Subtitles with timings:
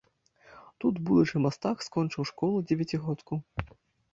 [0.83, 3.33] Тут будучы мастак скончыў школу-дзевяцігодку.